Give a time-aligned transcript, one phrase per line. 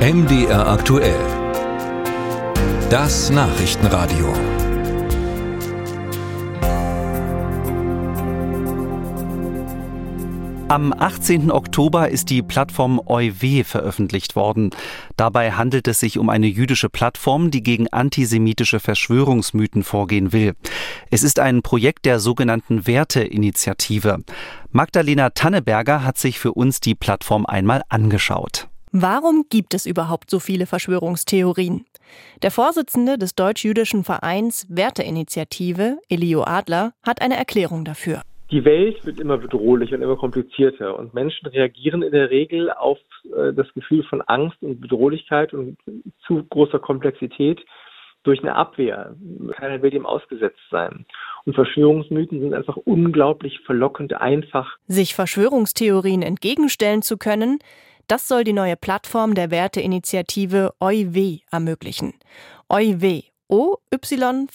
[0.00, 1.20] MDR aktuell.
[2.88, 4.32] Das Nachrichtenradio.
[10.68, 11.50] Am 18.
[11.50, 14.70] Oktober ist die Plattform EuW veröffentlicht worden.
[15.18, 20.54] Dabei handelt es sich um eine jüdische Plattform, die gegen antisemitische Verschwörungsmythen vorgehen will.
[21.10, 24.24] Es ist ein Projekt der sogenannten Werteinitiative.
[24.72, 28.69] Magdalena Tanneberger hat sich für uns die Plattform einmal angeschaut.
[28.92, 31.84] Warum gibt es überhaupt so viele Verschwörungstheorien?
[32.42, 38.22] Der Vorsitzende des deutsch-jüdischen Vereins Werteinitiative, Elio Adler, hat eine Erklärung dafür.
[38.50, 42.98] Die Welt wird immer bedrohlicher und immer komplizierter und Menschen reagieren in der Regel auf
[43.26, 45.78] äh, das Gefühl von Angst und Bedrohlichkeit und
[46.26, 47.60] zu großer Komplexität
[48.24, 49.14] durch eine Abwehr.
[49.56, 51.06] Keiner will dem ausgesetzt sein.
[51.44, 54.76] Und Verschwörungsmythen sind einfach unglaublich verlockend einfach.
[54.88, 57.60] Sich Verschwörungstheorien entgegenstellen zu können,
[58.10, 62.14] das soll die neue Plattform der Werteinitiative OIW ermöglichen.
[62.68, 64.52] OIW, O-Y-V-E-Y.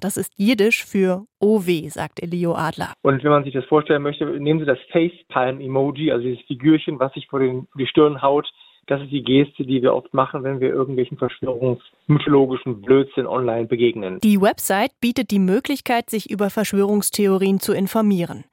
[0.00, 2.94] Das ist Jiddisch für OW, sagt Elio Adler.
[3.02, 7.12] Und wenn man sich das vorstellen möchte, nehmen Sie das Facepalm-Emoji, also dieses Figürchen, was
[7.12, 8.50] sich vor, den, vor die Stirn haut.
[8.86, 14.18] Das ist die Geste, die wir oft machen, wenn wir irgendwelchen verschwörungsmythologischen Blödsinn online begegnen.
[14.20, 18.44] Die Website bietet die Möglichkeit, sich über Verschwörungstheorien zu informieren.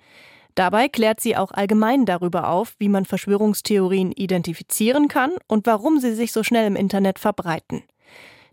[0.55, 6.13] Dabei klärt sie auch allgemein darüber auf, wie man Verschwörungstheorien identifizieren kann und warum sie
[6.13, 7.83] sich so schnell im Internet verbreiten.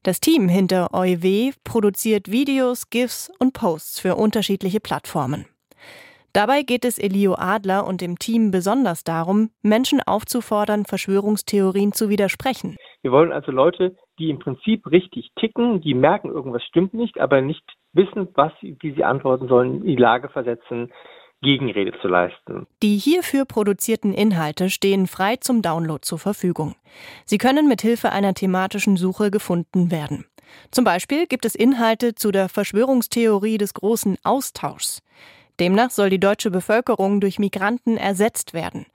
[0.05, 5.47] Das Team hinter OIW produziert Videos, GIFs und Posts für unterschiedliche Plattformen.
[6.33, 12.77] Dabei geht es Elio Adler und dem Team besonders darum, Menschen aufzufordern, Verschwörungstheorien zu widersprechen.
[13.03, 17.41] Wir wollen also Leute, die im Prinzip richtig ticken, die merken, irgendwas stimmt nicht, aber
[17.41, 20.93] nicht wissen, was, wie sie antworten sollen, in die Lage versetzen,
[21.41, 22.67] Gegenrede zu leisten.
[22.83, 26.75] Die hierfür produzierten Inhalte stehen frei zum Download zur Verfügung.
[27.25, 30.25] Sie können mit Hilfe einer thematischen Suche gefunden werden.
[30.71, 35.03] Zum Beispiel gibt es Inhalte zu der Verschwörungstheorie des großen Austauschs.
[35.61, 38.87] Demnach soll die deutsche Bevölkerung durch Migranten ersetzt werden.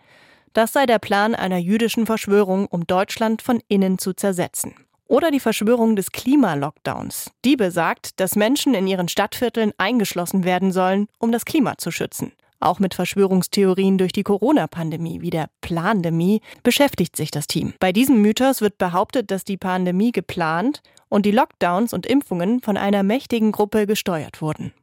[0.54, 4.76] Das sei der Plan einer jüdischen Verschwörung, um Deutschland von innen zu zersetzen.
[5.14, 7.30] Oder die Verschwörung des Klimalockdowns.
[7.46, 12.32] Die besagt, dass Menschen in ihren Stadtvierteln eingeschlossen werden sollen, um das Klima zu schützen.
[12.60, 17.76] Auch mit Verschwörungstheorien durch die Corona-Pandemie wie der Plandemie beschäftigt sich das Team.
[17.80, 22.76] Bei diesem Mythos wird behauptet, dass die Pandemie geplant und die Lockdowns und Impfungen von
[22.76, 24.74] einer mächtigen Gruppe gesteuert wurden.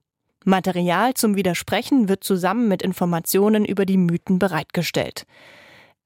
[0.45, 5.27] Material zum Widersprechen wird zusammen mit Informationen über die Mythen bereitgestellt.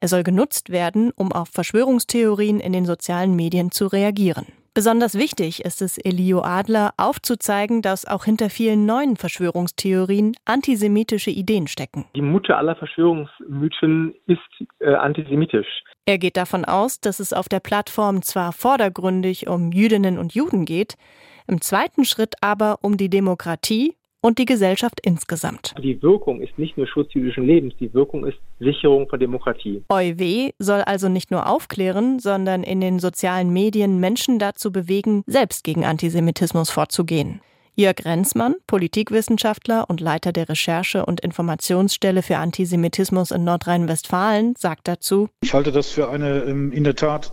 [0.05, 4.45] Er soll genutzt werden, um auf Verschwörungstheorien in den sozialen Medien zu reagieren.
[4.75, 11.69] Besonders wichtig ist es Elio Adler aufzuzeigen, dass auch hinter vielen neuen Verschwörungstheorien antisemitische Ideen
[11.69, 12.05] stecken.
[12.15, 14.41] Die Mutter aller Verschwörungsmythen ist
[14.81, 15.83] äh, antisemitisch.
[16.05, 20.67] Er geht davon aus, dass es auf der Plattform zwar vordergründig um Jüdinnen und Juden
[20.67, 20.99] geht,
[21.47, 25.75] im zweiten Schritt aber um die Demokratie und die Gesellschaft insgesamt.
[25.83, 29.83] Die Wirkung ist nicht nur Schutz jüdischen Lebens, die Wirkung ist Sicherung von Demokratie.
[29.91, 35.63] EuW soll also nicht nur aufklären, sondern in den sozialen Medien Menschen dazu bewegen, selbst
[35.63, 37.43] gegen Antisemitismus vorzugehen.
[37.75, 45.29] Jörg Renzmann, Politikwissenschaftler und Leiter der Recherche- und Informationsstelle für Antisemitismus in Nordrhein-Westfalen, sagt dazu:
[45.43, 47.31] Ich halte das für eine ähm, in der Tat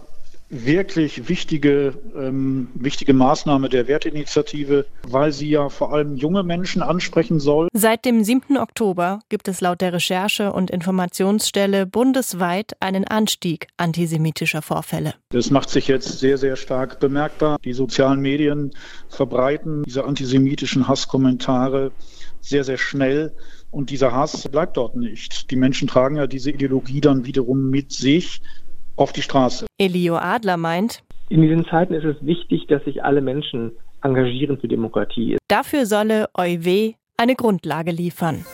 [0.51, 7.39] wirklich wichtige, ähm, wichtige Maßnahme der Wertinitiative, weil sie ja vor allem junge Menschen ansprechen
[7.39, 7.69] soll.
[7.73, 8.57] Seit dem 7.
[8.57, 15.13] Oktober gibt es laut der Recherche- und Informationsstelle bundesweit einen Anstieg antisemitischer Vorfälle.
[15.29, 17.57] Das macht sich jetzt sehr, sehr stark bemerkbar.
[17.63, 18.72] Die sozialen Medien
[19.07, 21.91] verbreiten diese antisemitischen Hasskommentare
[22.41, 23.34] sehr, sehr schnell.
[23.69, 25.50] Und dieser Hass bleibt dort nicht.
[25.50, 28.41] Die Menschen tragen ja diese Ideologie dann wiederum mit sich
[28.96, 29.66] auf die Straße.
[29.78, 33.72] Elio Adler meint, in diesen Zeiten ist es wichtig, dass sich alle Menschen
[34.03, 35.38] engagieren für Demokratie.
[35.47, 38.46] Dafür solle EuW eine Grundlage liefern.